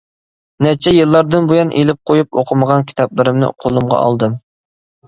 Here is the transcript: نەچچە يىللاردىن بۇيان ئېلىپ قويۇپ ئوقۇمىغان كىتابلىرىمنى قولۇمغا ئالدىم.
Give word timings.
نەچچە 0.65 0.93
يىللاردىن 0.95 1.49
بۇيان 1.51 1.75
ئېلىپ 1.83 2.01
قويۇپ 2.11 2.41
ئوقۇمىغان 2.43 2.89
كىتابلىرىمنى 2.89 3.55
قولۇمغا 3.67 4.03
ئالدىم. 4.05 4.45